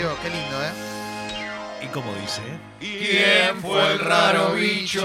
Leo, 0.00 0.16
qué 0.22 0.30
lindo, 0.30 0.64
¿eh? 0.64 0.72
Y 1.82 1.86
como 1.88 2.14
dice, 2.14 2.40
¿Quién 2.78 3.60
fue 3.60 3.92
el 3.92 3.98
raro 3.98 4.52
bicho? 4.54 5.04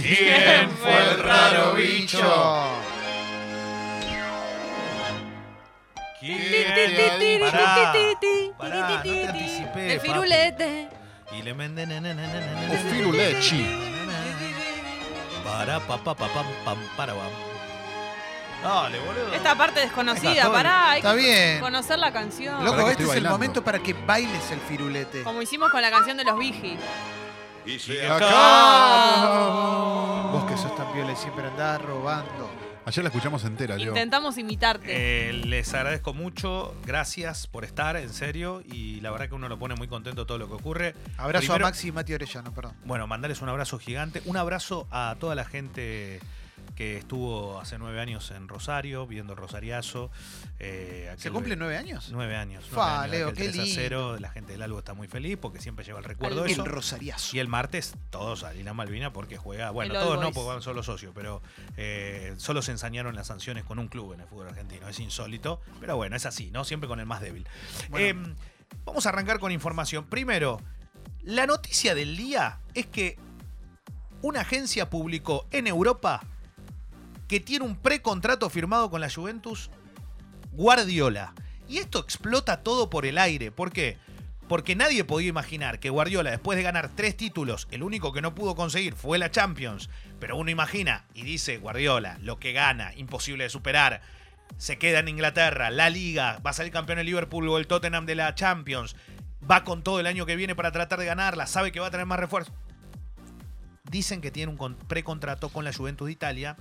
¿Quién 0.00 0.70
fue 0.70 1.10
el 1.10 1.18
raro 1.22 1.74
bicho? 1.74 2.70
¿Quién? 6.20 7.50
Pará, 7.52 7.92
pará, 8.56 8.88
no 8.88 9.02
te 9.02 9.26
anticipé, 9.28 9.92
El 9.92 9.98
papi. 9.98 10.08
firulete. 10.08 10.88
Y 11.38 11.42
le. 11.42 11.52
O 11.52 12.76
firulechi. 12.90 13.66
Para, 15.44 15.80
pa, 15.80 15.98
pa, 15.98 16.14
pa, 16.14 16.28
pam, 16.28 16.46
pam, 16.64 16.78
para, 16.96 17.12
pam. 17.12 17.47
Dale, 18.62 18.98
boludo. 18.98 19.32
Esta 19.34 19.54
parte 19.56 19.80
desconocida, 19.80 20.50
pará, 20.50 20.90
hay 20.90 20.98
Está 20.98 21.12
que 21.14 21.18
bien. 21.18 21.60
conocer 21.60 21.98
la 21.98 22.12
canción. 22.12 22.64
Loco, 22.64 22.84
que 22.84 22.90
este 22.92 23.02
es 23.04 23.08
el 23.10 23.14
bailando. 23.14 23.30
momento 23.30 23.62
para 23.64 23.78
que 23.78 23.92
bailes 23.94 24.50
el 24.50 24.60
firulete. 24.60 25.22
Como 25.22 25.40
hicimos 25.42 25.70
con 25.70 25.80
la 25.80 25.90
canción 25.90 26.16
de 26.16 26.24
los 26.24 26.38
Vigi. 26.38 26.76
Y 27.66 27.78
si 27.78 27.98
Acá. 27.98 28.26
Vos 30.32 30.44
que 30.44 30.56
sos 30.56 30.74
tan 30.76 30.92
piola 30.92 31.12
y 31.12 31.16
siempre 31.16 31.46
andás 31.46 31.80
robando. 31.82 32.50
Ayer 32.84 33.04
la 33.04 33.08
escuchamos 33.10 33.44
entera, 33.44 33.76
Leo. 33.76 33.88
Intentamos 33.88 34.38
imitarte. 34.38 35.28
Eh, 35.28 35.32
les 35.34 35.74
agradezco 35.74 36.14
mucho, 36.14 36.74
gracias 36.86 37.46
por 37.46 37.64
estar, 37.64 37.96
en 37.96 38.08
serio, 38.14 38.62
y 38.64 39.00
la 39.02 39.10
verdad 39.10 39.28
que 39.28 39.34
uno 39.34 39.46
lo 39.50 39.58
pone 39.58 39.74
muy 39.74 39.88
contento 39.88 40.24
todo 40.24 40.38
lo 40.38 40.48
que 40.48 40.54
ocurre. 40.54 40.94
Abrazo 41.18 41.48
Primero- 41.48 41.66
a 41.66 41.68
Maxi 41.68 41.88
y 41.88 41.92
Mati 41.92 42.14
Orellano, 42.14 42.52
perdón. 42.54 42.72
Bueno, 42.84 43.06
mandarles 43.06 43.42
un 43.42 43.50
abrazo 43.50 43.78
gigante, 43.78 44.22
un 44.24 44.38
abrazo 44.38 44.88
a 44.90 45.16
toda 45.20 45.34
la 45.34 45.44
gente 45.44 46.20
que 46.78 46.96
estuvo 46.96 47.58
hace 47.58 47.76
nueve 47.76 47.98
años 47.98 48.30
en 48.30 48.46
Rosario, 48.46 49.04
viendo 49.04 49.32
el 49.32 49.36
Rosariazo. 49.36 50.12
eh, 50.60 51.12
¿Se 51.18 51.32
cumplen 51.32 51.58
nueve 51.58 51.76
años? 51.76 52.10
Nueve 52.12 52.36
años. 52.36 52.64
Fa, 52.66 52.76
nueve 52.76 52.92
años, 52.92 53.10
Leo, 53.10 53.28
aquel 53.30 53.46
qué 53.46 53.52
3 53.52 53.58
a 53.58 53.62
lindo. 53.64 53.80
0, 53.80 54.16
la 54.20 54.30
gente 54.30 54.52
del 54.52 54.62
Albo 54.62 54.78
está 54.78 54.94
muy 54.94 55.08
feliz 55.08 55.38
porque 55.38 55.60
siempre 55.60 55.84
lleva 55.84 55.98
el 55.98 56.04
recuerdo 56.04 56.44
de 56.44 56.46
El 56.46 56.52
eso. 56.52 56.64
Rosariazo. 56.64 57.34
Y 57.34 57.40
el 57.40 57.48
martes 57.48 57.94
todos 58.10 58.44
a 58.44 58.52
Lina 58.52 58.74
Malvina 58.74 59.12
porque 59.12 59.36
juega, 59.36 59.72
bueno, 59.72 59.92
El 59.92 60.00
todos 60.00 60.20
no 60.20 60.30
porque 60.30 60.50
van 60.50 60.62
solo 60.62 60.84
socios, 60.84 61.10
pero 61.16 61.42
eh, 61.76 62.34
solo 62.36 62.62
se 62.62 62.70
ensañaron 62.70 63.16
las 63.16 63.26
sanciones 63.26 63.64
con 63.64 63.80
un 63.80 63.88
club 63.88 64.12
en 64.12 64.20
el 64.20 64.28
fútbol 64.28 64.46
argentino. 64.46 64.88
Es 64.88 65.00
insólito, 65.00 65.60
pero 65.80 65.96
bueno, 65.96 66.14
es 66.14 66.26
así, 66.26 66.52
¿no? 66.52 66.62
Siempre 66.62 66.86
con 66.86 67.00
el 67.00 67.06
más 67.06 67.20
débil. 67.20 67.44
Bueno. 67.88 68.06
Eh, 68.06 68.34
vamos 68.84 69.04
a 69.04 69.08
arrancar 69.08 69.40
con 69.40 69.50
información. 69.50 70.04
Primero, 70.04 70.60
la 71.24 71.44
noticia 71.44 71.96
del 71.96 72.16
día 72.16 72.60
es 72.74 72.86
que 72.86 73.18
una 74.22 74.42
agencia 74.42 74.88
publicó 74.88 75.48
en 75.50 75.66
Europa 75.66 76.20
que 77.28 77.40
tiene 77.40 77.64
un 77.64 77.76
precontrato 77.76 78.48
firmado 78.50 78.90
con 78.90 79.00
la 79.00 79.10
Juventus 79.10 79.70
Guardiola. 80.52 81.34
Y 81.68 81.78
esto 81.78 81.98
explota 81.98 82.62
todo 82.62 82.88
por 82.90 83.04
el 83.06 83.18
aire. 83.18 83.52
¿Por 83.52 83.70
qué? 83.70 83.98
Porque 84.48 84.74
nadie 84.74 85.04
podía 85.04 85.28
imaginar 85.28 85.78
que 85.78 85.90
Guardiola, 85.90 86.30
después 86.30 86.56
de 86.56 86.62
ganar 86.62 86.90
tres 86.96 87.14
títulos, 87.16 87.68
el 87.70 87.82
único 87.82 88.14
que 88.14 88.22
no 88.22 88.34
pudo 88.34 88.56
conseguir 88.56 88.94
fue 88.94 89.18
la 89.18 89.30
Champions. 89.30 89.90
Pero 90.18 90.36
uno 90.38 90.50
imagina 90.50 91.04
y 91.12 91.22
dice, 91.22 91.58
Guardiola, 91.58 92.16
lo 92.22 92.38
que 92.38 92.52
gana, 92.54 92.92
imposible 92.96 93.44
de 93.44 93.50
superar. 93.50 94.00
Se 94.56 94.78
queda 94.78 95.00
en 95.00 95.08
Inglaterra, 95.08 95.68
la 95.68 95.90
Liga, 95.90 96.38
va 96.44 96.50
a 96.50 96.54
salir 96.54 96.72
campeón 96.72 96.98
el 96.98 97.04
Liverpool 97.04 97.46
o 97.48 97.58
el 97.58 97.66
Tottenham 97.66 98.06
de 98.06 98.14
la 98.14 98.34
Champions. 98.34 98.96
Va 99.48 99.64
con 99.64 99.82
todo 99.82 100.00
el 100.00 100.06
año 100.06 100.24
que 100.24 100.36
viene 100.36 100.54
para 100.56 100.72
tratar 100.72 100.98
de 100.98 101.04
ganarla, 101.04 101.46
sabe 101.46 101.70
que 101.70 101.80
va 101.80 101.88
a 101.88 101.90
tener 101.90 102.06
más 102.06 102.18
refuerzos. 102.18 102.54
Dicen 103.84 104.22
que 104.22 104.30
tiene 104.30 104.50
un 104.50 104.56
con- 104.58 104.74
precontrato 104.76 105.50
con 105.50 105.64
la 105.64 105.72
Juventus 105.74 106.06
de 106.06 106.12
Italia. 106.12 106.56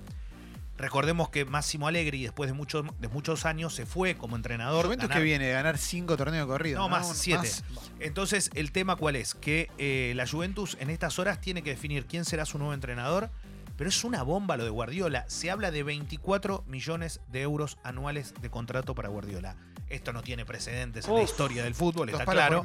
Recordemos 0.78 1.30
que 1.30 1.44
Máximo 1.46 1.88
Allegri, 1.88 2.22
después 2.24 2.50
de 2.50 2.54
muchos, 2.54 2.86
de 3.00 3.08
muchos 3.08 3.46
años, 3.46 3.74
se 3.74 3.86
fue 3.86 4.16
como 4.16 4.36
entrenador. 4.36 4.86
Juventus 4.86 5.10
ganar- 5.10 5.18
que 5.20 5.24
viene 5.24 5.48
de 5.48 5.54
ganar 5.54 5.78
cinco 5.78 6.16
torneos 6.18 6.46
corridos. 6.48 6.80
No, 6.80 6.88
más, 6.88 7.08
Un- 7.08 7.16
siete. 7.16 7.40
más. 7.42 7.64
Entonces, 8.00 8.52
el 8.54 8.72
tema 8.72 8.96
cuál 8.96 9.16
es? 9.16 9.34
Que 9.34 9.72
eh, 9.80 10.14
la 10.16 10.28
Juventus 10.28 10.78
en 10.80 10.90
estas 10.92 11.18
horas 11.20 11.42
tiene 11.42 11.64
que 11.64 11.72
definir 11.72 12.06
quién 12.06 12.26
será 12.26 12.46
su 12.46 12.58
nuevo 12.60 12.74
entrenador. 12.74 13.30
Pero 13.76 13.90
es 13.92 14.04
una 14.04 14.24
bomba 14.24 14.58
lo 14.58 14.64
de 14.64 14.72
Guardiola. 14.72 15.26
Se 15.28 15.52
habla 15.52 15.70
de 15.70 15.84
24 15.84 16.64
millones 16.68 17.22
de 17.32 17.42
euros 17.44 17.78
anuales 17.84 18.34
de 18.42 18.50
contrato 18.50 18.96
para 18.96 19.10
Guardiola. 19.10 19.56
Esto 19.88 20.14
no 20.14 20.22
tiene 20.24 20.46
precedentes 20.46 21.08
en 21.08 21.14
la 21.16 21.22
historia 21.22 21.64
del 21.64 21.76
fútbol, 21.76 22.10
está 22.10 22.26
claro. 22.26 22.64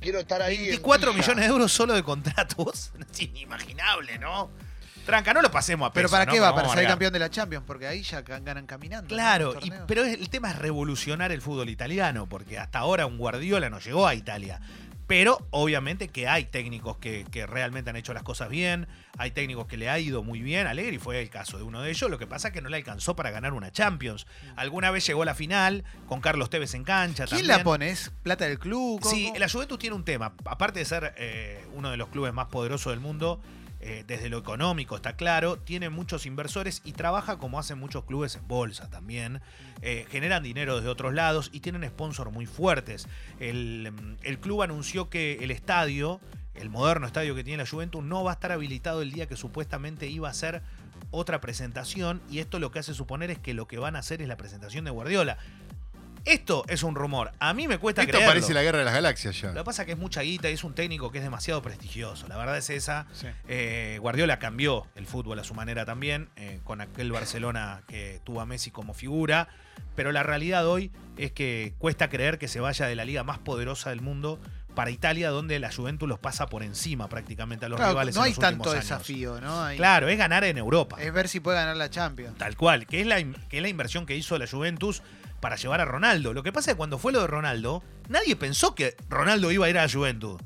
Quiero 0.00 0.18
estar 0.20 0.40
ahí. 0.42 0.56
en 0.56 0.62
24 0.62 1.12
pija. 1.12 1.20
millones 1.22 1.44
de 1.44 1.50
euros 1.50 1.70
solo 1.72 1.92
de 1.94 2.02
contratos. 2.02 2.92
Es 3.12 3.20
inimaginable, 3.20 4.18
¿no? 4.18 4.50
Tranca, 5.06 5.34
no 5.34 5.42
lo 5.42 5.50
pasemos 5.50 5.88
a 5.88 5.92
Pero 5.92 6.06
peso, 6.08 6.12
¿para 6.12 6.24
¿no? 6.26 6.32
qué 6.32 6.40
va? 6.40 6.54
Para 6.54 6.68
salir 6.68 6.88
campeón 6.88 7.12
de 7.12 7.18
la 7.18 7.30
Champions, 7.30 7.64
porque 7.66 7.86
ahí 7.86 8.02
ya 8.02 8.24
ga- 8.24 8.42
ganan 8.42 8.66
caminando. 8.66 9.08
Claro, 9.08 9.54
y- 9.62 9.70
pero 9.86 10.02
el 10.04 10.28
tema 10.30 10.50
es 10.50 10.58
revolucionar 10.58 11.30
el 11.32 11.42
fútbol 11.42 11.68
italiano, 11.68 12.26
porque 12.26 12.58
hasta 12.58 12.78
ahora 12.78 13.06
un 13.06 13.18
Guardiola 13.18 13.68
no 13.70 13.78
llegó 13.80 14.06
a 14.06 14.14
Italia. 14.14 14.60
Pero 15.06 15.46
obviamente 15.50 16.08
que 16.08 16.28
hay 16.28 16.46
técnicos 16.46 16.96
que, 16.96 17.26
que 17.30 17.46
realmente 17.46 17.90
han 17.90 17.96
hecho 17.96 18.14
las 18.14 18.22
cosas 18.22 18.48
bien, 18.48 18.88
hay 19.18 19.32
técnicos 19.32 19.66
que 19.66 19.76
le 19.76 19.90
ha 19.90 19.98
ido 19.98 20.22
muy 20.22 20.40
bien, 20.40 20.66
Allegri 20.66 20.96
fue 20.96 21.20
el 21.20 21.28
caso 21.28 21.58
de 21.58 21.62
uno 21.62 21.82
de 21.82 21.90
ellos, 21.90 22.10
lo 22.10 22.18
que 22.18 22.26
pasa 22.26 22.48
es 22.48 22.54
que 22.54 22.62
no 22.62 22.70
le 22.70 22.78
alcanzó 22.78 23.14
para 23.14 23.30
ganar 23.30 23.52
una 23.52 23.70
Champions. 23.70 24.26
Alguna 24.56 24.90
vez 24.90 25.06
llegó 25.06 25.20
a 25.20 25.26
la 25.26 25.34
final, 25.34 25.84
con 26.08 26.22
Carlos 26.22 26.48
Tevez 26.48 26.72
en 26.72 26.84
cancha 26.84 27.26
¿Quién 27.26 27.40
también. 27.40 27.58
la 27.58 27.62
pone? 27.64 27.90
¿Es 27.90 28.10
plata 28.22 28.46
del 28.46 28.58
club? 28.58 29.00
¿Cómo- 29.02 29.14
Sí, 29.14 29.30
la 29.36 29.46
Juventus 29.46 29.78
tiene 29.78 29.94
un 29.94 30.06
tema. 30.06 30.32
Aparte 30.46 30.78
de 30.78 30.86
ser 30.86 31.14
eh, 31.18 31.62
uno 31.74 31.90
de 31.90 31.98
los 31.98 32.08
clubes 32.08 32.32
más 32.32 32.46
poderosos 32.46 32.90
del 32.90 33.00
mundo, 33.00 33.42
eh, 33.86 34.02
desde 34.06 34.30
lo 34.30 34.38
económico 34.38 34.96
está 34.96 35.14
claro, 35.14 35.58
tiene 35.58 35.90
muchos 35.90 36.24
inversores 36.24 36.80
y 36.86 36.92
trabaja 36.92 37.36
como 37.36 37.58
hacen 37.58 37.78
muchos 37.78 38.04
clubes 38.04 38.34
en 38.34 38.48
bolsa 38.48 38.88
también. 38.88 39.42
Eh, 39.82 40.06
generan 40.10 40.42
dinero 40.42 40.76
desde 40.76 40.88
otros 40.88 41.12
lados 41.12 41.50
y 41.52 41.60
tienen 41.60 41.86
sponsors 41.86 42.32
muy 42.32 42.46
fuertes. 42.46 43.06
El, 43.40 43.92
club 44.40 44.62
anunció 44.62 45.10
que 45.10 45.44
el 45.44 45.50
estadio, 45.50 46.18
el 46.54 46.70
moderno 46.70 47.06
estadio 47.06 47.34
que 47.34 47.44
tiene 47.44 47.62
la 47.62 47.68
Juventus, 47.68 48.02
no 48.02 48.24
va 48.24 48.30
a 48.30 48.34
estar 48.34 48.52
habilitado 48.52 49.02
el 49.02 49.12
día 49.12 49.26
que 49.28 49.36
supuestamente 49.36 50.06
iba 50.06 50.30
a 50.30 50.34
ser 50.34 50.62
otra 51.10 51.42
presentación 51.42 52.22
y 52.30 52.38
esto 52.38 52.58
lo 52.58 52.70
que 52.70 52.78
hace 52.78 52.94
suponer 52.94 53.30
es 53.30 53.38
que 53.38 53.52
lo 53.52 53.68
que 53.68 53.78
van 53.78 53.96
a 53.96 53.98
hacer 53.98 54.22
es 54.22 54.28
la 54.28 54.38
presentación 54.38 54.86
de 54.86 54.92
Guardiola. 54.92 55.36
Esto 56.24 56.64
es 56.68 56.82
un 56.82 56.94
rumor. 56.94 57.32
A 57.38 57.52
mí 57.52 57.68
me 57.68 57.78
cuesta 57.78 58.00
Esto 58.02 58.12
creerlo. 58.12 58.30
parece 58.30 58.54
la 58.54 58.62
guerra 58.62 58.78
de 58.78 58.84
las 58.86 58.94
galaxias 58.94 59.38
ya. 59.40 59.48
Lo 59.48 59.60
que 59.60 59.64
pasa 59.64 59.82
es 59.82 59.86
que 59.86 59.92
es 59.92 59.98
mucha 59.98 60.22
guita 60.22 60.48
y 60.48 60.54
es 60.54 60.64
un 60.64 60.74
técnico 60.74 61.10
que 61.12 61.18
es 61.18 61.24
demasiado 61.24 61.60
prestigioso. 61.60 62.26
La 62.28 62.36
verdad 62.38 62.56
es 62.56 62.70
esa. 62.70 63.06
Sí. 63.12 63.26
Eh, 63.48 63.98
Guardiola 64.00 64.38
cambió 64.38 64.86
el 64.94 65.06
fútbol 65.06 65.38
a 65.38 65.44
su 65.44 65.52
manera 65.54 65.84
también, 65.84 66.30
eh, 66.36 66.60
con 66.64 66.80
aquel 66.80 67.12
Barcelona 67.12 67.82
que 67.88 68.20
tuvo 68.24 68.40
a 68.40 68.46
Messi 68.46 68.70
como 68.70 68.94
figura. 68.94 69.48
Pero 69.96 70.12
la 70.12 70.22
realidad 70.22 70.66
hoy 70.66 70.90
es 71.18 71.32
que 71.32 71.74
cuesta 71.78 72.08
creer 72.08 72.38
que 72.38 72.48
se 72.48 72.60
vaya 72.60 72.86
de 72.86 72.94
la 72.94 73.04
liga 73.04 73.22
más 73.22 73.38
poderosa 73.38 73.90
del 73.90 74.00
mundo 74.00 74.40
para 74.74 74.90
Italia, 74.90 75.30
donde 75.30 75.58
la 75.60 75.70
Juventus 75.72 76.08
los 76.08 76.18
pasa 76.18 76.46
por 76.46 76.62
encima 76.64 77.08
prácticamente 77.08 77.66
a 77.66 77.68
los 77.68 77.76
Claro, 77.76 77.92
rivales. 77.92 78.14
no 78.16 78.22
en 78.22 78.24
hay 78.24 78.30
los 78.32 78.38
tanto 78.40 78.70
años. 78.70 78.82
desafío, 78.82 79.40
¿no? 79.40 79.62
Hay- 79.62 79.76
Claro, 79.76 80.08
es 80.08 80.18
ganar 80.18 80.42
en 80.44 80.58
Europa. 80.58 80.96
Es 81.00 81.12
ver 81.12 81.28
si 81.28 81.38
puede 81.38 81.58
ganar 81.58 81.76
la 81.76 81.90
Champions. 81.90 82.36
Tal 82.38 82.56
cual, 82.56 82.86
que 82.86 83.00
es, 83.00 83.06
la, 83.06 83.20
in- 83.20 83.36
que 83.48 83.58
es 83.58 83.62
la 83.62 83.68
inversión 83.68 84.04
que 84.06 84.16
hizo 84.16 84.36
la 84.38 84.48
Juventus 84.48 85.02
para 85.44 85.56
llevar 85.56 85.82
a 85.82 85.84
Ronaldo. 85.84 86.32
Lo 86.32 86.42
que 86.42 86.54
pasa 86.54 86.70
es 86.70 86.74
que 86.74 86.78
cuando 86.78 86.98
fue 86.98 87.12
lo 87.12 87.20
de 87.20 87.26
Ronaldo, 87.26 87.82
nadie 88.08 88.34
pensó 88.34 88.74
que 88.74 88.96
Ronaldo 89.10 89.52
iba 89.52 89.66
a 89.66 89.68
ir 89.68 89.76
a 89.76 89.82
la 89.82 89.92
Juventus. 89.92 90.40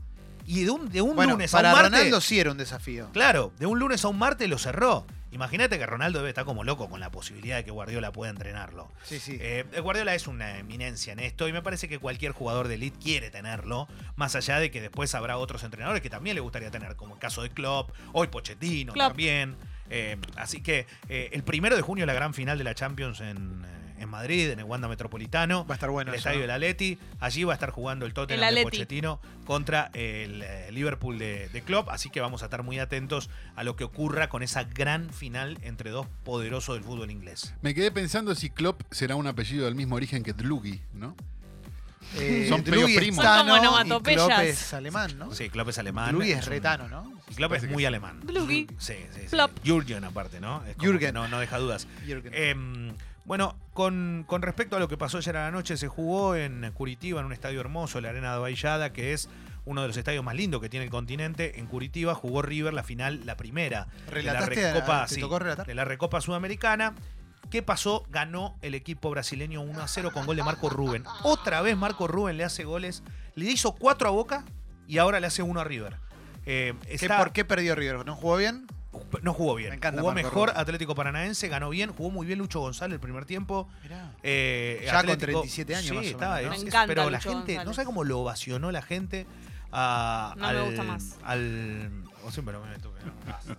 Y 0.45 0.65
de 0.65 0.71
un, 0.73 0.89
de 0.91 1.03
un 1.03 1.15
Bueno, 1.15 1.35
lunes 1.35 1.55
a 1.55 1.59
un 1.59 1.63
martes. 1.63 1.83
Ronaldo 1.85 2.21
sí 2.21 2.41
era 2.41 2.51
un 2.51 2.59
desafío. 2.59 3.09
Claro, 3.13 3.53
de 3.61 3.67
un 3.67 3.79
lunes 3.79 4.05
a 4.05 4.09
un 4.09 4.19
martes 4.19 4.49
lo 4.49 4.59
cerró. 4.59 5.07
Imagínate 5.31 5.79
que 5.79 5.87
Ronaldo 5.87 6.19
debe 6.19 6.31
estar 6.31 6.45
como 6.45 6.65
loco 6.65 6.91
con 6.91 6.99
la 6.99 7.13
posibilidad 7.13 7.59
de 7.59 7.65
que 7.65 7.71
Guardiola 7.71 8.11
pueda 8.11 8.31
entrenarlo. 8.33 8.91
Sí, 9.05 9.21
sí. 9.21 9.39
Eh, 9.41 9.67
Guardiola 9.81 10.17
es 10.17 10.27
una 10.27 10.59
eminencia 10.59 11.13
en 11.13 11.21
esto 11.21 11.47
y 11.47 11.53
me 11.53 11.63
parece 11.63 11.89
que 11.89 12.01
cualquier 12.01 12.33
jugador 12.33 12.67
de 12.67 12.75
elite 12.75 12.99
quiere 13.01 13.31
tenerlo, 13.31 13.87
más 14.17 14.35
allá 14.35 14.59
de 14.59 14.73
que 14.73 14.81
después 14.81 15.15
habrá 15.15 15.37
otros 15.39 15.63
entrenadores 15.63 16.03
que 16.03 16.11
también 16.11 16.35
le 16.35 16.41
gustaría 16.41 16.73
tener, 16.73 16.97
como 16.97 17.15
el 17.15 17.21
caso 17.21 17.43
de 17.43 17.51
Klopp, 17.51 17.91
hoy 18.15 18.27
Pochettino 18.27 18.95
Klopp. 18.95 19.11
también. 19.11 19.55
Eh, 19.91 20.17
así 20.35 20.61
que 20.61 20.87
eh, 21.09 21.31
el 21.33 21.45
primero 21.45 21.77
de 21.77 21.83
junio 21.83 22.05
la 22.05 22.15
gran 22.15 22.35
final 22.35 22.59
de 22.59 22.65
la 22.65 22.75
Champions 22.75 23.21
en, 23.21 23.65
eh, 23.65 23.88
en 23.99 24.09
Madrid, 24.09 24.51
en 24.51 24.59
el 24.59 24.65
Wanda 24.65 24.89
Metropolitano. 24.89 25.67
Va 25.67 25.75
a 25.75 25.77
estar 25.77 25.91
bueno 25.91 26.11
el 26.11 26.17
eso, 26.17 26.29
estadio 26.29 26.39
¿no? 26.39 26.43
del 26.43 26.51
Atleti. 26.53 26.99
Allí 27.21 27.45
va 27.45 27.53
a 27.53 27.55
estar 27.55 27.71
jugando 27.71 28.07
el 28.07 28.15
Tottenham 28.15 28.49
El 28.49 28.55
de. 28.55 28.63
Pochettino 28.63 29.21
contra 29.45 29.91
el 29.95 30.43
eh, 30.43 30.71
Liverpool 30.73 31.19
de, 31.19 31.49
de 31.49 31.63
Klopp. 31.63 31.89
Así 31.89 32.11
que 32.11 32.21
vamos 32.21 32.43
a 32.43 32.47
estar 32.47 32.63
muy 32.63 32.79
atentos 32.79 33.31
a 33.57 33.65
lo 33.65 33.77
que 33.77 33.85
ocurra 33.85 34.29
con 34.29 34.43
esa 34.43 34.65
gran 34.65 35.11
final 35.11 35.59
entre 35.63 35.91
dos 35.91 36.07
poderosos 36.25 36.75
del 36.77 36.85
fútbol 36.85 37.11
inglés. 37.11 37.55
Me 37.63 37.75
quedé 37.75 37.91
pensando 37.91 38.35
si 38.35 38.51
Klopp 38.51 38.83
será 38.91 39.17
un 39.17 39.27
apellido 39.27 39.65
del 39.65 39.75
mismo 39.75 39.97
origen 39.97 40.23
que 40.23 40.33
Dlugi, 40.33 40.81
¿no? 40.95 41.17
Eh, 42.17 42.47
Son 42.49 42.65
Dlugi 42.65 42.81
medio 42.83 42.99
primos. 42.99 43.25
Son 43.25 43.47
como 43.47 44.01
y. 44.11 44.15
Klopp 44.15 44.31
es 44.41 44.73
alemán, 44.73 45.19
¿no? 45.19 45.35
Sí, 45.35 45.51
Klopp 45.51 45.69
es 45.69 45.79
alemán. 45.79 46.15
Dlugi 46.15 46.33
es 46.33 46.47
retano, 46.47 46.89
¿no? 46.89 47.13
Y 47.31 47.35
Klopp 47.35 47.55
es 47.55 47.63
que 47.63 47.69
muy 47.69 47.85
alemán. 47.85 48.21
Dlugi. 48.25 48.67
Sí, 48.79 48.95
sí, 49.15 49.29
sí. 49.29 49.37
Jürgen 49.65 50.05
aparte, 50.05 50.41
¿no? 50.41 50.61
Como 50.61 50.75
Jürgen. 50.79 51.15
No, 51.15 51.29
no 51.29 51.39
deja 51.39 51.59
dudas. 51.59 51.87
Jürgen. 52.07 52.33
Em, 52.35 52.95
bueno, 53.29 53.57
con, 53.75 54.25
con 54.27 54.43
respecto 54.43 54.75
a 54.77 54.81
lo 54.81 54.89
que 54.89 54.97
pasó 54.97 55.19
ayer 55.19 55.37
a 55.37 55.45
la 55.45 55.51
noche, 55.53 55.77
se 55.77 55.87
jugó 55.87 56.35
en 56.35 56.69
Curitiba, 56.73 57.21
en 57.21 57.27
un 57.27 57.33
estadio 57.33 57.61
hermoso, 57.61 58.01
la 58.01 58.09
Arena 58.09 58.33
de 58.33 58.41
Baillada, 58.41 58.93
que 58.93 59.13
es 59.13 59.29
uno 59.67 59.83
de 59.83 59.89
los 59.89 59.97
estadios 59.97 60.25
más 60.25 60.35
lindos 60.35 60.61
que 60.61 60.69
tiene 60.69 60.85
el 60.85 60.91
continente. 60.91 61.61
En 61.61 61.67
Curitiba 61.67 62.15
jugó 62.15 62.43
River 62.43 62.73
la 62.75 62.83
final, 62.83 63.25
la 63.27 63.37
primera 63.37 63.87
de 64.07 64.23
la. 64.33 64.41
Recopa, 64.75 65.07
de 65.65 65.75
la 65.75 65.85
Recopa 65.85 66.21
Sudamericana. 66.21 66.95
¿Qué 67.51 67.63
pasó? 67.63 68.05
Ganó 68.11 68.57
el 68.63 68.75
equipo 68.75 69.09
brasileño 69.11 69.61
1 69.63 69.81
a 69.83 69.89
0 69.89 70.11
con 70.13 70.27
gol 70.27 70.37
de 70.37 70.43
Marco 70.43 70.69
Rubén. 70.71 71.05
Otra 71.23 71.61
vez 71.63 71.77
Marco 71.77 72.07
Rubén 72.09 72.37
le 72.37 72.45
hace 72.45 72.65
goles. 72.65 73.03
Le 73.37 73.45
hizo 73.47 73.73
4 73.75 74.09
a 74.09 74.11
Boca 74.11 74.45
y 74.87 74.99
ahora 74.99 75.21
le 75.21 75.27
hace 75.29 75.43
1 75.43 75.61
a 75.61 75.65
River. 75.65 75.97
Eh, 76.47 76.75
¿Qué- 76.83 77.09
¿Por 77.19 77.33
qué 77.33 77.45
perdió 77.45 77.75
River? 77.75 78.05
¿No 78.05 78.15
jugó 78.17 78.37
bien? 78.37 78.67
No 79.23 79.35
jugó 79.35 79.55
bien. 79.55 79.71
Me 79.71 79.77
encanta 79.77 80.01
jugó 80.01 80.13
Marco 80.15 80.29
mejor 80.29 80.49
Rubén. 80.49 80.61
Atlético 80.63 80.95
Paranaense, 80.95 81.49
ganó 81.49 81.69
bien, 81.71 81.93
jugó 81.93 82.11
muy 82.11 82.27
bien 82.27 82.39
Lucho 82.39 82.61
González 82.61 82.95
el 82.95 83.01
primer 83.01 83.25
tiempo. 83.27 83.69
Mirá. 83.83 84.13
Eh, 84.23 84.83
Ya 84.87 85.03
con 85.05 85.19
37 85.19 85.75
años 85.77 85.89
sí, 85.89 85.95
más 85.95 86.05
o 86.05 86.09
estaba, 86.09 86.37
menos, 86.37 86.49
¿no? 86.51 86.55
es- 86.55 86.61
Me 86.63 86.69
es- 86.69 86.75
encanta 86.75 86.87
pero 86.95 87.11
la 87.11 87.19
Lucho 87.19 87.29
gente, 87.31 87.53
no 87.53 87.59
González. 87.59 87.77
sabe 87.77 87.87
cómo 87.87 88.05
lo 88.05 88.19
ovacionó 88.21 88.73
la 88.73 88.83
gente 88.83 89.27
a, 89.73 90.33
No 90.37 90.43
me 90.43 90.49
al, 90.49 90.65
gusta 90.65 90.83
más. 90.85 91.17
al- 91.23 92.05
o 92.25 92.31
siempre 92.31 92.55
lo 92.55 92.65
meto, 92.65 92.93
pero 92.99 93.07
no 93.13 93.33
pasa. 93.33 93.57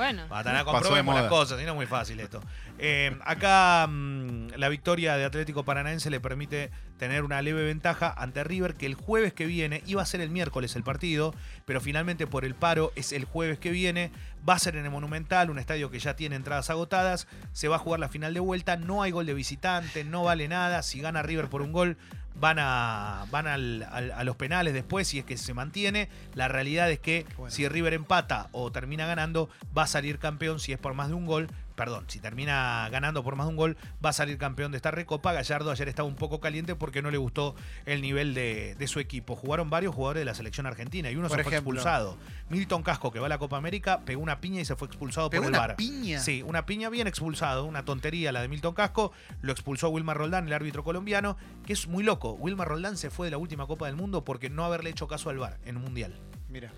Bueno. 0.00 0.26
Comprobemos 0.64 1.14
las 1.14 1.28
cosas, 1.28 1.58
si 1.58 1.64
no 1.66 1.72
es 1.72 1.76
muy 1.76 1.86
fácil 1.86 2.18
esto. 2.20 2.40
Eh, 2.78 3.14
acá 3.22 3.86
mm, 3.86 4.52
la 4.56 4.70
victoria 4.70 5.18
de 5.18 5.26
Atlético 5.26 5.62
Paranaense 5.62 6.08
le 6.08 6.20
permite 6.20 6.70
tener 6.96 7.22
una 7.22 7.42
leve 7.42 7.64
ventaja 7.64 8.14
ante 8.16 8.42
River, 8.42 8.76
que 8.76 8.86
el 8.86 8.94
jueves 8.94 9.34
que 9.34 9.44
viene, 9.44 9.82
iba 9.86 10.00
a 10.00 10.06
ser 10.06 10.22
el 10.22 10.30
miércoles 10.30 10.74
el 10.74 10.82
partido, 10.82 11.34
pero 11.66 11.82
finalmente 11.82 12.26
por 12.26 12.46
el 12.46 12.54
paro 12.54 12.92
es 12.96 13.12
el 13.12 13.26
jueves 13.26 13.58
que 13.58 13.70
viene, 13.70 14.10
va 14.48 14.54
a 14.54 14.58
ser 14.58 14.76
en 14.76 14.86
el 14.86 14.90
Monumental, 14.90 15.50
un 15.50 15.58
estadio 15.58 15.90
que 15.90 15.98
ya 15.98 16.16
tiene 16.16 16.36
entradas 16.36 16.70
agotadas, 16.70 17.26
se 17.52 17.68
va 17.68 17.76
a 17.76 17.78
jugar 17.78 18.00
la 18.00 18.08
final 18.08 18.32
de 18.32 18.40
vuelta, 18.40 18.76
no 18.76 19.02
hay 19.02 19.10
gol 19.10 19.26
de 19.26 19.34
visitante, 19.34 20.04
no 20.04 20.24
vale 20.24 20.48
nada, 20.48 20.82
si 20.82 21.00
gana 21.00 21.22
River 21.22 21.48
por 21.48 21.60
un 21.60 21.72
gol 21.72 21.98
van 22.34 22.58
a 22.58 23.26
van 23.30 23.46
al- 23.46 23.82
al- 23.90 24.12
a 24.12 24.24
los 24.24 24.36
penales 24.36 24.72
después 24.74 25.06
si 25.08 25.18
es 25.18 25.24
que 25.24 25.36
se 25.36 25.52
mantiene. 25.54 26.08
La 26.34 26.48
realidad 26.48 26.90
es 26.90 26.98
que 26.98 27.26
Bueno. 27.36 27.50
si 27.50 27.68
River 27.68 27.94
empata 27.94 28.48
o 28.52 28.70
termina 28.72 29.06
ganando, 29.06 29.48
va 29.76 29.82
a 29.84 29.86
salir 29.86 30.18
campeón 30.18 30.60
si 30.60 30.72
es 30.72 30.78
por 30.78 30.94
más 30.94 31.08
de 31.08 31.14
un 31.14 31.26
gol. 31.26 31.48
Perdón, 31.80 32.04
si 32.08 32.20
termina 32.20 32.90
ganando 32.90 33.24
por 33.24 33.36
más 33.36 33.46
de 33.46 33.52
un 33.52 33.56
gol, 33.56 33.78
va 34.04 34.10
a 34.10 34.12
salir 34.12 34.36
campeón 34.36 34.70
de 34.70 34.76
esta 34.76 34.90
recopa. 34.90 35.32
Gallardo 35.32 35.70
ayer 35.70 35.88
estaba 35.88 36.06
un 36.06 36.14
poco 36.14 36.38
caliente 36.38 36.74
porque 36.74 37.00
no 37.00 37.10
le 37.10 37.16
gustó 37.16 37.54
el 37.86 38.02
nivel 38.02 38.34
de, 38.34 38.74
de 38.74 38.86
su 38.86 39.00
equipo. 39.00 39.34
Jugaron 39.34 39.70
varios 39.70 39.94
jugadores 39.94 40.20
de 40.20 40.26
la 40.26 40.34
selección 40.34 40.66
argentina 40.66 41.10
y 41.10 41.16
uno 41.16 41.28
Por 41.28 41.38
se 41.38 41.44
fue 41.44 41.54
expulsado. 41.54 42.18
Milton 42.50 42.82
Casco, 42.82 43.10
que 43.10 43.18
va 43.18 43.24
a 43.24 43.28
la 43.30 43.38
Copa 43.38 43.56
América, 43.56 44.02
pegó 44.04 44.22
una 44.22 44.42
piña 44.42 44.60
y 44.60 44.66
se 44.66 44.76
fue 44.76 44.88
expulsado 44.88 45.30
¿Pegó 45.30 45.44
por 45.44 45.54
el 45.54 45.58
una 45.58 45.74
piña? 45.74 46.20
Sí, 46.20 46.42
una 46.42 46.66
piña 46.66 46.90
bien 46.90 47.06
expulsado, 47.06 47.64
una 47.64 47.82
tontería 47.86 48.30
la 48.30 48.42
de 48.42 48.48
Milton 48.48 48.74
Casco, 48.74 49.12
lo 49.40 49.50
expulsó 49.50 49.88
Wilmar 49.88 50.18
Roldán, 50.18 50.48
el 50.48 50.52
árbitro 50.52 50.84
colombiano, 50.84 51.38
que 51.64 51.72
es 51.72 51.88
muy 51.88 52.04
loco. 52.04 52.34
Wilmar 52.34 52.68
Roldán 52.68 52.98
se 52.98 53.08
fue 53.08 53.28
de 53.28 53.30
la 53.30 53.38
última 53.38 53.66
Copa 53.66 53.86
del 53.86 53.96
Mundo 53.96 54.22
porque 54.22 54.50
no 54.50 54.66
haberle 54.66 54.90
hecho 54.90 55.08
caso 55.08 55.30
al 55.30 55.38
VAR 55.38 55.56
en 55.64 55.78
un 55.78 55.84
mundial. 55.84 56.12
Mira. 56.50 56.70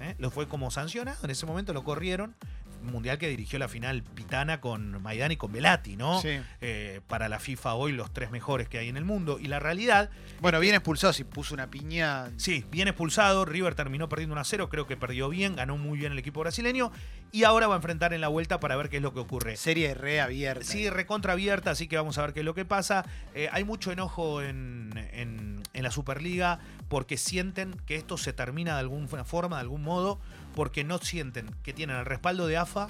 ¿eh? 0.00 0.14
Lo 0.18 0.30
fue 0.30 0.48
como 0.48 0.70
sancionado, 0.70 1.18
en 1.22 1.30
ese 1.30 1.46
momento 1.46 1.72
lo 1.72 1.84
corrieron. 1.84 2.34
Un 2.82 2.92
mundial 2.92 3.18
que 3.18 3.28
dirigió 3.28 3.58
la 3.58 3.68
final 3.68 4.02
Pitana 4.02 4.60
con 4.60 5.02
Maidana 5.02 5.34
y 5.34 5.36
con 5.36 5.52
Velati, 5.52 5.96
¿no? 5.96 6.20
Sí. 6.20 6.40
Eh, 6.60 7.00
para 7.08 7.28
la 7.28 7.38
FIFA 7.38 7.74
hoy 7.74 7.92
los 7.92 8.12
tres 8.12 8.30
mejores 8.30 8.68
que 8.68 8.78
hay 8.78 8.88
en 8.88 8.96
el 8.96 9.04
mundo. 9.04 9.38
Y 9.38 9.46
la 9.48 9.58
realidad 9.60 10.10
Bueno, 10.40 10.58
bien 10.60 10.74
expulsado. 10.74 11.12
Si 11.12 11.24
puso 11.24 11.52
una 11.54 11.70
piña. 11.70 12.30
Sí, 12.38 12.64
bien 12.70 12.88
expulsado. 12.88 13.44
River 13.44 13.74
terminó 13.74 14.08
perdiendo 14.08 14.32
1 14.34 14.40
a 14.40 14.44
0. 14.44 14.68
Creo 14.70 14.86
que 14.86 14.96
perdió 14.96 15.28
bien. 15.28 15.56
Ganó 15.56 15.76
muy 15.76 15.98
bien 15.98 16.12
el 16.12 16.18
equipo 16.18 16.40
brasileño. 16.40 16.90
Y 17.32 17.44
ahora 17.44 17.66
va 17.68 17.74
a 17.74 17.76
enfrentar 17.76 18.12
en 18.12 18.20
la 18.20 18.28
vuelta 18.28 18.58
para 18.60 18.76
ver 18.76 18.88
qué 18.88 18.96
es 18.96 19.02
lo 19.02 19.12
que 19.14 19.20
ocurre. 19.20 19.56
Serie 19.56 19.94
reabierta. 19.94 20.64
Sí, 20.64 20.88
recontra 20.90 21.34
abierta, 21.34 21.70
así 21.70 21.86
que 21.86 21.96
vamos 21.96 22.18
a 22.18 22.22
ver 22.22 22.32
qué 22.32 22.40
es 22.40 22.44
lo 22.46 22.54
que 22.54 22.64
pasa. 22.64 23.04
Eh, 23.34 23.48
hay 23.52 23.62
mucho 23.64 23.92
enojo 23.92 24.42
en, 24.42 24.90
en- 25.12 25.62
en 25.72 25.82
la 25.84 25.90
Superliga 25.92 26.58
porque 26.88 27.16
sienten 27.16 27.74
que 27.86 27.94
esto 27.94 28.16
se 28.18 28.32
termina 28.32 28.74
de 28.74 28.80
alguna 28.80 29.24
forma, 29.24 29.56
de 29.56 29.60
algún 29.62 29.82
modo, 29.84 30.18
porque 30.54 30.84
no 30.84 30.98
sienten 30.98 31.50
que 31.62 31.72
tienen 31.72 31.96
el 31.96 32.04
respaldo 32.06 32.46
de 32.46 32.56
AFA 32.56 32.88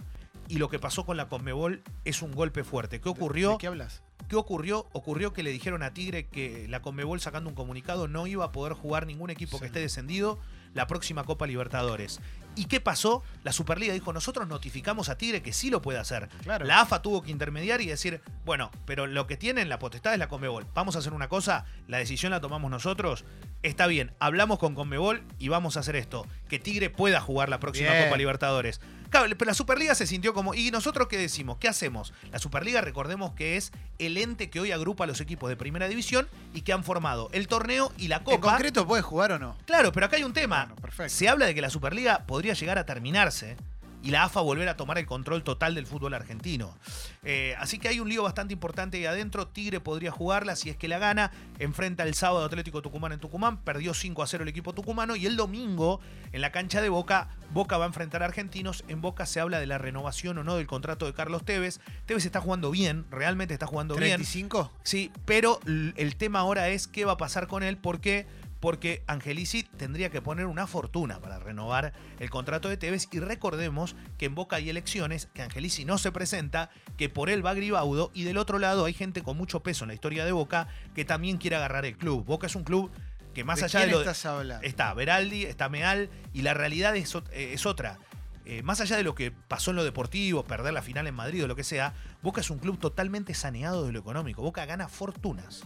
y 0.48 0.58
lo 0.58 0.68
que 0.68 0.78
pasó 0.78 1.04
con 1.06 1.16
la 1.16 1.28
Conmebol 1.28 1.82
es 2.04 2.22
un 2.22 2.32
golpe 2.32 2.64
fuerte. 2.64 2.98
¿Qué 3.00 3.04
¿De- 3.04 3.10
ocurrió? 3.10 3.52
¿De 3.52 3.58
qué 3.58 3.66
hablas? 3.68 4.02
¿Qué 4.28 4.36
ocurrió? 4.36 4.86
Ocurrió 4.92 5.32
que 5.32 5.42
le 5.42 5.50
dijeron 5.50 5.82
a 5.82 5.92
Tigre 5.92 6.26
que 6.28 6.66
la 6.68 6.82
Conmebol 6.82 7.20
sacando 7.20 7.48
un 7.50 7.56
comunicado 7.56 8.06
no 8.08 8.26
iba 8.26 8.44
a 8.44 8.52
poder 8.52 8.74
jugar 8.74 9.06
ningún 9.06 9.30
equipo 9.30 9.58
que 9.58 9.66
esté 9.66 9.80
descendido 9.80 10.38
la 10.74 10.86
próxima 10.86 11.24
Copa 11.24 11.46
Libertadores. 11.46 12.20
¿Y 12.56 12.64
qué 12.64 12.80
pasó? 12.80 13.22
La 13.44 13.52
Superliga 13.52 13.94
dijo, 13.94 14.12
nosotros 14.12 14.48
notificamos 14.48 15.08
a 15.08 15.16
Tigre 15.16 15.40
que 15.40 15.52
sí 15.52 15.70
lo 15.70 15.80
puede 15.82 15.98
hacer. 15.98 16.28
Claro. 16.42 16.66
La 16.66 16.80
AFA 16.80 17.00
tuvo 17.00 17.22
que 17.22 17.30
intermediar 17.30 17.80
y 17.80 17.86
decir, 17.86 18.20
bueno, 18.44 18.70
pero 18.86 19.06
lo 19.06 19.26
que 19.26 19.36
tienen 19.36 19.68
la 19.68 19.78
potestad 19.78 20.12
es 20.12 20.18
la 20.18 20.28
Conmebol. 20.28 20.66
Vamos 20.74 20.96
a 20.96 20.98
hacer 20.98 21.12
una 21.12 21.28
cosa, 21.28 21.64
la 21.86 21.98
decisión 21.98 22.32
la 22.32 22.40
tomamos 22.40 22.70
nosotros. 22.70 23.24
Está 23.62 23.86
bien, 23.86 24.12
hablamos 24.18 24.58
con 24.58 24.74
Conmebol 24.74 25.22
y 25.38 25.48
vamos 25.48 25.76
a 25.76 25.80
hacer 25.80 25.96
esto. 25.96 26.26
Que 26.48 26.58
Tigre 26.58 26.90
pueda 26.90 27.20
jugar 27.20 27.48
la 27.48 27.60
próxima 27.60 27.92
Bien. 27.92 28.04
Copa 28.04 28.16
Libertadores. 28.18 28.80
Claro, 29.10 29.26
pero 29.36 29.48
la 29.48 29.54
Superliga 29.54 29.94
se 29.94 30.06
sintió 30.06 30.32
como, 30.32 30.54
¿y 30.54 30.70
nosotros 30.70 31.08
qué 31.08 31.18
decimos? 31.18 31.58
¿Qué 31.58 31.68
hacemos? 31.68 32.12
La 32.30 32.38
Superliga, 32.38 32.80
recordemos 32.80 33.32
que 33.32 33.56
es 33.56 33.72
el 33.98 34.16
ente 34.16 34.50
que 34.50 34.60
hoy 34.60 34.72
agrupa 34.72 35.04
a 35.04 35.06
los 35.06 35.20
equipos 35.20 35.48
de 35.48 35.56
primera 35.56 35.88
división 35.88 36.28
y 36.54 36.62
que 36.62 36.72
han 36.72 36.84
formado 36.84 37.28
el 37.32 37.48
torneo 37.48 37.92
y 37.98 38.08
la 38.08 38.18
¿En 38.18 38.24
Copa. 38.24 38.52
concreto 38.52 38.86
puede 38.86 39.02
jugar 39.02 39.32
o 39.32 39.38
no? 39.38 39.56
Claro, 39.66 39.92
pero 39.92 40.06
acá 40.06 40.16
hay 40.16 40.22
un 40.22 40.32
tema. 40.32 40.64
Bueno, 40.66 40.76
perfecto. 40.80 41.12
Se 41.14 41.28
habla 41.28 41.46
de 41.46 41.54
que 41.54 41.60
la 41.60 41.70
Superliga 41.70 42.24
podría 42.26 42.54
llegar 42.54 42.78
a 42.78 42.86
terminarse 42.86 43.56
y 44.02 44.10
la 44.10 44.24
AFA 44.24 44.40
volver 44.40 44.68
a 44.68 44.76
tomar 44.76 44.98
el 44.98 45.06
control 45.06 45.42
total 45.42 45.74
del 45.74 45.86
fútbol 45.86 46.14
argentino. 46.14 46.76
Eh, 47.22 47.54
así 47.58 47.78
que 47.78 47.88
hay 47.88 48.00
un 48.00 48.08
lío 48.08 48.22
bastante 48.22 48.54
importante 48.54 48.96
ahí 48.96 49.04
adentro. 49.04 49.46
Tigre 49.46 49.80
podría 49.80 50.10
jugarla 50.10 50.56
si 50.56 50.70
es 50.70 50.76
que 50.76 50.88
la 50.88 50.98
gana. 50.98 51.30
Enfrenta 51.58 52.04
el 52.04 52.14
sábado 52.14 52.44
Atlético 52.44 52.82
Tucumán 52.82 53.12
en 53.12 53.20
Tucumán. 53.20 53.58
Perdió 53.58 53.92
5 53.92 54.22
a 54.22 54.26
0 54.26 54.42
el 54.44 54.48
equipo 54.48 54.72
tucumano. 54.72 55.16
Y 55.16 55.26
el 55.26 55.36
domingo, 55.36 56.00
en 56.32 56.40
la 56.40 56.50
cancha 56.52 56.80
de 56.80 56.88
Boca, 56.88 57.28
Boca 57.52 57.76
va 57.76 57.84
a 57.84 57.88
enfrentar 57.88 58.22
a 58.22 58.26
Argentinos. 58.26 58.84
En 58.88 59.00
Boca 59.00 59.26
se 59.26 59.40
habla 59.40 59.60
de 59.60 59.66
la 59.66 59.78
renovación 59.78 60.38
o 60.38 60.44
no 60.44 60.56
del 60.56 60.66
contrato 60.66 61.06
de 61.06 61.12
Carlos 61.12 61.44
Tevez. 61.44 61.80
Tevez 62.06 62.24
está 62.24 62.40
jugando 62.40 62.70
bien, 62.70 63.04
realmente 63.10 63.54
está 63.54 63.66
jugando 63.66 63.96
bien. 63.96 64.20
¿35? 64.20 64.70
Sí, 64.82 65.12
pero 65.26 65.60
el 65.66 66.16
tema 66.16 66.40
ahora 66.40 66.68
es 66.68 66.86
qué 66.86 67.04
va 67.04 67.12
a 67.12 67.16
pasar 67.16 67.46
con 67.46 67.62
él. 67.62 67.76
¿Por 67.76 68.00
qué? 68.00 68.26
Porque 68.60 69.02
Angelici 69.06 69.62
tendría 69.62 70.10
que 70.10 70.20
poner 70.22 70.46
una 70.46 70.66
fortuna 70.66 71.20
para 71.20 71.38
renovar 71.38 71.92
el 72.18 72.30
contrato 72.30 72.68
de 72.68 72.76
Tevez. 72.76 73.08
Y 73.10 73.20
recordemos 73.20 73.96
que 74.18 74.26
en 74.26 74.34
Boca 74.34 74.56
hay 74.56 74.68
elecciones, 74.70 75.28
que 75.32 75.42
Angelici 75.42 75.84
no 75.84 75.98
se 75.98 76.12
presenta, 76.12 76.70
que 76.96 77.08
por 77.08 77.30
él 77.30 77.44
va 77.44 77.54
Gribaudo. 77.54 78.10
Y 78.14 78.24
del 78.24 78.36
otro 78.36 78.58
lado 78.58 78.84
hay 78.84 78.92
gente 78.92 79.22
con 79.22 79.36
mucho 79.36 79.62
peso 79.62 79.84
en 79.84 79.88
la 79.88 79.94
historia 79.94 80.24
de 80.24 80.32
Boca 80.32 80.68
que 80.94 81.04
también 81.04 81.38
quiere 81.38 81.56
agarrar 81.56 81.86
el 81.86 81.96
club. 81.96 82.24
Boca 82.24 82.46
es 82.46 82.54
un 82.54 82.64
club 82.64 82.90
que 83.34 83.44
más 83.44 83.60
¿De 83.60 83.66
allá 83.66 83.80
de 83.80 83.92
lo 83.92 84.00
estás 84.00 84.26
hablando? 84.26 84.66
Está 84.66 84.92
Beraldi, 84.94 85.44
está 85.44 85.68
Meal, 85.68 86.10
y 86.32 86.42
la 86.42 86.54
realidad 86.54 86.96
es, 86.96 87.14
eh, 87.14 87.52
es 87.54 87.66
otra. 87.66 87.98
Eh, 88.44 88.62
más 88.62 88.80
allá 88.80 88.96
de 88.96 89.04
lo 89.04 89.14
que 89.14 89.30
pasó 89.30 89.70
en 89.70 89.76
lo 89.76 89.84
deportivo, 89.84 90.44
perder 90.44 90.72
la 90.72 90.82
final 90.82 91.06
en 91.06 91.14
Madrid 91.14 91.44
o 91.44 91.46
lo 91.46 91.54
que 91.54 91.62
sea, 91.62 91.94
Boca 92.22 92.40
es 92.40 92.50
un 92.50 92.58
club 92.58 92.78
totalmente 92.78 93.34
saneado 93.34 93.86
de 93.86 93.92
lo 93.92 94.00
económico. 94.00 94.42
Boca 94.42 94.64
gana 94.66 94.88
fortunas. 94.88 95.62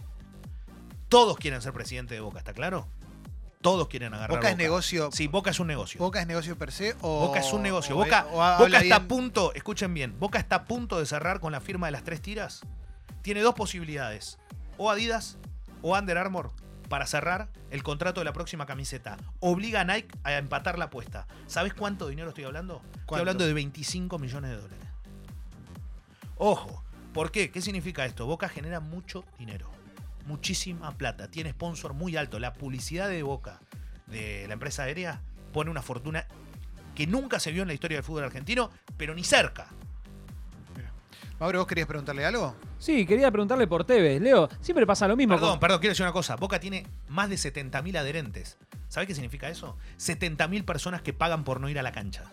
Todos 1.15 1.37
quieren 1.37 1.61
ser 1.61 1.71
presidente 1.71 2.13
de 2.13 2.19
Boca, 2.19 2.39
¿está 2.39 2.51
claro? 2.51 2.89
Todos 3.61 3.87
quieren 3.87 4.13
agarrar 4.13 4.35
¿Boca 4.37 4.49
es 4.49 4.57
negocio? 4.57 5.11
Sí, 5.13 5.27
Boca 5.27 5.49
es 5.51 5.61
un 5.61 5.67
negocio. 5.67 5.97
¿Boca 5.97 6.19
es 6.19 6.27
negocio 6.27 6.57
per 6.57 6.73
se 6.73 6.93
o.? 6.99 7.27
Boca 7.27 7.39
es 7.39 7.53
un 7.53 7.61
negocio. 7.61 7.95
o- 7.95 7.99
Boca, 7.99 8.27
o 8.33 8.57
Boca 8.65 8.79
está 8.81 8.97
a 8.97 9.07
punto, 9.07 9.53
escuchen 9.53 9.93
bien, 9.93 10.19
Boca 10.19 10.39
está 10.39 10.57
a 10.57 10.65
punto 10.65 10.99
de 10.99 11.05
cerrar 11.05 11.39
con 11.39 11.53
la 11.53 11.61
firma 11.61 11.87
de 11.87 11.93
las 11.93 12.03
tres 12.03 12.21
tiras. 12.21 12.63
Tiene 13.21 13.39
dos 13.39 13.55
posibilidades. 13.55 14.37
O 14.77 14.91
Adidas 14.91 15.37
o 15.81 15.97
Under 15.97 16.17
Armour 16.17 16.51
para 16.89 17.05
cerrar 17.07 17.47
el 17.71 17.81
contrato 17.81 18.19
de 18.19 18.25
la 18.25 18.33
próxima 18.33 18.65
camiseta. 18.65 19.15
Obliga 19.39 19.79
a 19.79 19.83
Nike 19.85 20.13
a 20.25 20.33
empatar 20.33 20.77
la 20.77 20.85
apuesta. 20.85 21.27
¿Sabes 21.47 21.73
cuánto 21.73 22.07
dinero 22.07 22.27
estoy 22.27 22.43
hablando? 22.43 22.81
Estoy 22.99 23.19
hablando 23.19 23.47
de 23.47 23.53
25 23.53 24.19
millones 24.19 24.51
de 24.51 24.57
dólares. 24.57 24.85
Ojo, 26.35 26.83
¿por 27.13 27.31
qué? 27.31 27.51
¿Qué 27.51 27.61
significa 27.61 28.03
esto? 28.05 28.25
Boca 28.25 28.49
genera 28.49 28.81
mucho 28.81 29.23
dinero. 29.39 29.71
Muchísima 30.25 30.91
plata. 30.97 31.29
Tiene 31.29 31.51
sponsor 31.51 31.93
muy 31.93 32.17
alto. 32.17 32.39
La 32.39 32.53
publicidad 32.53 33.07
de 33.09 33.23
Boca, 33.23 33.59
de 34.07 34.45
la 34.47 34.53
empresa 34.53 34.83
aérea, 34.83 35.21
pone 35.53 35.69
una 35.71 35.81
fortuna 35.81 36.25
que 36.95 37.07
nunca 37.07 37.39
se 37.39 37.51
vio 37.51 37.61
en 37.61 37.67
la 37.67 37.73
historia 37.73 37.97
del 37.97 38.03
fútbol 38.03 38.23
argentino, 38.23 38.69
pero 38.97 39.13
ni 39.13 39.23
cerca. 39.23 39.67
Mauro, 41.39 41.59
¿vos 41.59 41.67
querías 41.67 41.87
preguntarle 41.87 42.25
algo? 42.25 42.55
Sí, 42.79 43.05
quería 43.05 43.29
preguntarle 43.29 43.67
por 43.67 43.83
Tevez. 43.83 44.21
Leo, 44.21 44.47
siempre 44.61 44.87
pasa 44.87 45.05
lo 45.07 45.17
mismo. 45.17 45.35
Perdón, 45.35 45.49
con- 45.51 45.59
perdón, 45.59 45.79
quiero 45.79 45.91
decir 45.91 46.03
una 46.05 46.13
cosa. 46.13 46.37
Boca 46.37 46.59
tiene 46.61 46.87
más 47.09 47.29
de 47.29 47.35
70.000 47.35 47.97
adherentes. 47.97 48.57
¿Sabes 48.87 49.07
qué 49.07 49.15
significa 49.15 49.49
eso? 49.49 49.77
70.000 49.97 50.63
personas 50.63 51.01
que 51.01 51.11
pagan 51.11 51.43
por 51.43 51.59
no 51.59 51.67
ir 51.67 51.77
a 51.77 51.83
la 51.83 51.91
cancha. 51.91 52.23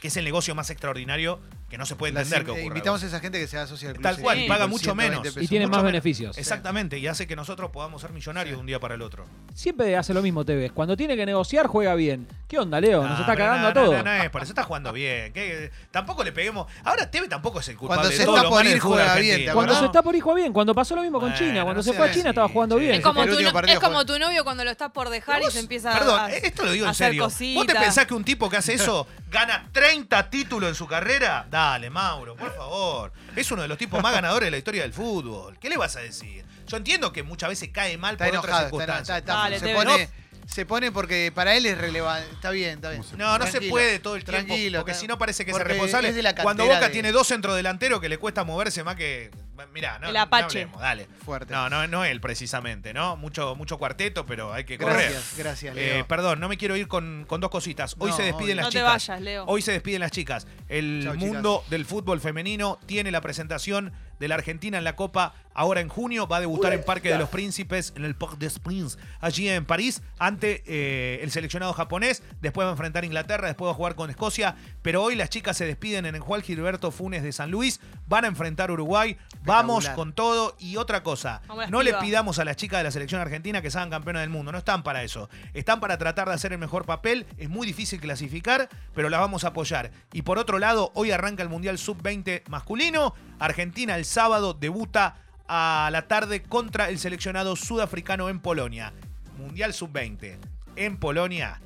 Que 0.00 0.06
es 0.08 0.16
el 0.16 0.24
negocio 0.24 0.54
más 0.54 0.70
extraordinario 0.70 1.40
que 1.68 1.76
no 1.76 1.84
se 1.84 1.96
puede 1.96 2.10
entender 2.18 2.44
que 2.44 2.50
ocurra. 2.52 2.66
invitamos 2.66 3.02
a 3.02 3.06
esa 3.06 3.20
gente 3.20 3.38
que 3.38 3.46
se 3.46 3.58
asocia 3.58 3.90
al 3.90 3.94
club. 3.96 4.02
Tal 4.02 4.18
cual, 4.18 4.46
paga 4.48 4.66
mucho 4.66 4.84
120 4.94 5.10
menos. 5.10 5.22
pesos. 5.22 5.42
y 5.42 5.48
tiene 5.48 5.66
mucho 5.66 5.76
más 5.76 5.82
menos. 5.84 5.92
beneficios. 5.92 6.38
Exactamente, 6.38 6.98
y 6.98 7.06
hace 7.06 7.26
que 7.26 7.36
nosotros 7.36 7.70
podamos 7.70 8.00
ser 8.00 8.12
millonarios 8.12 8.56
de 8.56 8.60
un 8.60 8.66
día 8.66 8.80
para 8.80 8.94
el 8.94 9.02
otro. 9.02 9.26
Siempre 9.54 9.96
hace 9.96 10.14
lo 10.14 10.22
mismo 10.22 10.44
Tevez. 10.44 10.72
Cuando 10.72 10.96
tiene 10.96 11.16
que 11.16 11.26
negociar, 11.26 11.66
juega 11.66 11.94
bien. 11.94 12.26
¿Qué 12.48 12.58
onda, 12.58 12.80
Leo? 12.80 13.02
Nos 13.02 13.10
No, 13.10 13.20
está 13.20 13.34
pero 13.34 13.44
cagando 13.46 13.62
no, 13.62 13.68
a 13.68 13.74
todos. 13.74 13.96
No, 13.98 14.02
no, 14.10 14.16
no 14.16 14.22
es, 14.24 14.30
por 14.30 14.42
eso 14.42 14.52
está 14.52 14.62
jugando 14.62 14.90
bien. 14.90 15.34
¿Qué? 15.34 15.70
Tampoco 15.90 16.24
le 16.24 16.32
peguemos. 16.32 16.66
Ahora 16.82 17.10
Teve 17.10 17.28
tampoco 17.28 17.60
es 17.60 17.68
el 17.68 17.76
culpable 17.76 17.98
Cuando 18.00 18.10
de 18.10 18.16
se 18.16 18.24
todo 18.24 18.36
está 18.38 18.48
por 18.48 18.64
ir, 18.64 18.78
juega 18.80 19.02
bien, 19.04 19.10
argentino, 19.18 19.50
¿te 19.50 19.54
Cuando 19.54 19.74
se 19.78 19.84
está 19.84 20.02
por 20.02 20.16
ir, 20.16 20.22
juega 20.22 20.36
bien. 20.40 20.52
Cuando 20.54 20.74
pasó 20.74 20.96
lo 20.96 21.02
mismo 21.02 21.20
con 21.20 21.28
Bueno, 21.30 21.46
China. 21.46 21.62
Cuando 21.64 21.80
no 21.80 21.82
se 21.82 21.92
fue 21.92 22.08
a 22.08 22.10
China, 22.10 22.30
estaba 22.30 22.48
jugando 22.48 22.76
bien. 22.76 22.94
Es 22.94 23.00
como, 23.02 23.22
tu, 23.24 23.30
último 23.32 23.48
no- 23.50 23.52
partido 23.52 23.74
es 23.78 23.84
como 23.84 23.96
fue- 23.96 24.04
tu 24.06 24.18
novio 24.18 24.44
cuando 24.44 24.64
lo 24.64 24.70
estás 24.70 24.90
por 24.92 25.10
dejar 25.10 25.42
y 25.42 25.50
se 25.50 25.60
empieza 25.60 25.92
Perdón, 25.92 26.20
a, 26.20 26.30
esto 26.32 26.64
lo 26.64 26.72
digo 26.72 26.86
en 26.86 26.90
hacer 26.90 27.08
serio. 27.08 27.24
¿Vos 27.54 27.66
te 27.66 27.74
pensás 27.74 28.06
que 28.06 28.14
un 28.14 28.24
tipo 28.24 28.48
que 28.48 28.56
hace 28.56 28.72
eso 28.72 29.06
gana 29.30 29.68
30 29.70 30.30
títulos 30.30 30.70
en 30.70 30.74
su 30.74 30.86
carrera? 30.86 31.46
Dale, 31.50 31.90
Mauro, 31.90 32.34
por 32.34 32.56
favor. 32.56 33.12
Es 33.36 33.50
uno 33.52 33.60
de 33.60 33.68
los 33.68 33.76
tipos 33.76 34.02
más 34.02 34.12
ganadores 34.14 34.46
de 34.46 34.50
la 34.52 34.56
historia 34.56 34.82
del 34.82 34.94
fútbol. 34.94 35.58
¿Qué 35.60 35.68
le 35.68 35.76
vas 35.76 35.96
a 35.96 36.00
decir? 36.00 36.46
Yo 36.66 36.78
entiendo 36.78 37.12
que 37.12 37.22
muchas 37.22 37.50
veces 37.50 37.68
cae 37.70 37.98
mal 37.98 38.12
Está 38.14 38.24
por 38.26 38.36
otras 38.38 38.44
enojado, 38.44 38.66
circunstancias. 38.68 39.18
está- 39.18 39.18
está- 39.18 39.34
Dale, 39.34 39.58
se, 39.60 39.74
pone, 39.74 40.08
se 40.50 40.64
pone 40.64 40.90
porque 40.90 41.30
para 41.34 41.54
él 41.56 41.66
es 41.66 41.76
relevante. 41.78 42.26
Está 42.32 42.50
bien, 42.50 42.76
está 42.76 42.90
bien. 42.90 43.02
No, 43.18 43.38
no 43.38 43.44
se 43.44 43.50
Tranquilo, 43.52 43.70
puede 43.70 43.98
todo 43.98 44.16
el 44.16 44.24
tiempo. 44.24 44.46
tranquilo, 44.46 44.78
porque 44.80 44.94
si 44.94 45.06
no 45.06 45.18
parece 45.18 45.44
que 45.44 45.50
es 45.50 45.56
porque 45.56 45.68
responsable. 45.68 46.08
es 46.08 46.14
de 46.14 46.22
la 46.22 46.34
Cuando 46.34 46.64
Boca 46.64 46.80
de- 46.86 46.88
tiene 46.90 47.12
dos 47.12 47.28
centrodelanteros 47.28 48.00
que 48.00 48.08
le 48.08 48.16
cuesta 48.18 48.44
moverse 48.44 48.82
más 48.82 48.96
que. 48.96 49.30
Mirá, 49.74 49.98
no, 49.98 50.06
El 50.08 50.14
no 50.14 50.20
Apache. 50.20 50.62
hablemos, 50.62 50.80
dale. 50.80 51.08
Fuerte. 51.24 51.52
No, 51.52 51.68
no, 51.68 51.86
no 51.88 52.04
él 52.04 52.20
precisamente, 52.20 52.94
¿no? 52.94 53.16
Mucho, 53.16 53.56
mucho 53.56 53.76
cuarteto, 53.76 54.24
pero 54.24 54.52
hay 54.52 54.62
que 54.64 54.78
correr. 54.78 55.10
Gracias, 55.10 55.34
gracias, 55.36 55.76
Eh, 55.76 55.94
Leo. 55.94 56.06
perdón, 56.08 56.38
no 56.40 56.48
me 56.48 56.56
quiero 56.56 56.76
ir 56.76 56.86
con, 56.86 57.24
con 57.28 57.40
dos 57.40 57.50
cositas. 57.50 57.94
Hoy 57.98 58.10
No, 58.10 58.16
se 58.16 58.22
despiden 58.22 58.44
obvio. 58.44 58.54
las 58.56 58.64
No 58.66 58.70
te 58.70 58.78
chicas. 58.78 59.08
vayas, 59.08 59.20
Leo. 59.20 59.44
Hoy 59.46 59.60
se 59.62 59.72
despiden 59.72 60.00
las 60.00 60.12
chicas. 60.12 60.46
El 60.68 61.00
Chau, 61.04 61.16
mundo 61.16 61.64
del 61.70 61.84
fútbol 61.84 62.20
femenino 62.20 62.78
tiene 62.86 63.10
la 63.10 63.20
presentación 63.20 63.92
de 64.20 64.28
la 64.28 64.36
Argentina 64.36 64.78
en 64.78 64.84
la 64.84 64.94
Copa 64.96 65.34
ahora 65.58 65.80
en 65.80 65.88
junio. 65.88 66.28
Va 66.28 66.36
a 66.36 66.40
debutar 66.40 66.72
en 66.72 66.84
Parque 66.84 67.10
de 67.10 67.18
los 67.18 67.28
Príncipes, 67.28 67.92
en 67.96 68.04
el 68.04 68.14
Parc 68.14 68.38
des 68.38 68.58
Princes, 68.60 68.98
allí 69.20 69.48
en 69.48 69.64
París, 69.64 70.02
ante 70.18 70.62
eh, 70.66 71.20
el 71.22 71.30
seleccionado 71.32 71.72
japonés. 71.72 72.22
Después 72.40 72.64
va 72.64 72.70
a 72.70 72.72
enfrentar 72.72 73.02
a 73.02 73.06
Inglaterra, 73.06 73.48
después 73.48 73.66
va 73.66 73.72
a 73.72 73.74
jugar 73.74 73.96
con 73.96 74.08
Escocia. 74.08 74.54
Pero 74.82 75.02
hoy 75.02 75.16
las 75.16 75.30
chicas 75.30 75.56
se 75.56 75.66
despiden 75.66 76.06
en 76.06 76.14
el 76.14 76.20
Juan 76.20 76.42
Gilberto 76.42 76.92
Funes 76.92 77.24
de 77.24 77.32
San 77.32 77.50
Luis. 77.50 77.80
Van 78.06 78.24
a 78.24 78.28
enfrentar 78.28 78.70
a 78.70 78.72
Uruguay. 78.72 79.18
Vamos 79.42 79.88
con 79.90 80.12
todo. 80.12 80.54
Y 80.60 80.76
otra 80.76 81.02
cosa, 81.02 81.42
Vamos 81.48 81.70
no 81.70 81.82
le 81.82 81.92
pidamos 81.94 82.38
a 82.38 82.44
las 82.44 82.56
chicas 82.56 82.78
de 82.78 82.84
la 82.84 82.90
selección 82.92 83.20
argentina 83.20 83.60
que 83.60 83.70
sean 83.70 83.90
campeonas 83.90 84.22
del 84.22 84.30
mundo. 84.30 84.52
No 84.52 84.58
están 84.58 84.84
para 84.84 85.02
eso. 85.02 85.28
Están 85.54 85.80
para 85.80 85.98
tratar 85.98 86.28
de 86.28 86.34
hacer 86.34 86.52
el 86.52 86.58
mejor 86.58 86.86
papel. 86.86 87.26
Es 87.36 87.48
muy 87.48 87.66
difícil 87.66 88.00
clasificar, 88.00 88.68
pero 88.94 89.08
las 89.08 89.20
vamos 89.20 89.42
a 89.42 89.48
apoyar. 89.48 89.90
Y 90.12 90.22
por 90.22 90.38
otro 90.38 90.60
lado, 90.60 90.92
hoy 90.94 91.10
arranca 91.10 91.42
el 91.42 91.48
Mundial 91.48 91.78
Sub-20 91.78 92.42
masculino. 92.48 93.14
Argentina 93.40 93.96
el 93.96 94.04
sábado 94.04 94.54
debuta 94.54 95.16
a 95.48 95.88
la 95.90 96.02
tarde 96.02 96.42
contra 96.42 96.88
el 96.90 96.98
seleccionado 96.98 97.56
sudafricano 97.56 98.28
en 98.28 98.40
Polonia. 98.40 98.92
Mundial 99.38 99.72
Sub-20 99.72 100.36
en 100.76 100.96
Polonia 100.98 101.60